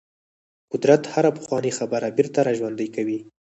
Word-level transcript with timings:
قدرت 0.73 1.03
هره 1.13 1.31
پخوانۍ 1.37 1.71
خبره 1.79 2.07
بیرته 2.17 2.39
راژوندۍ 2.47 2.87
کوي. 2.95 3.19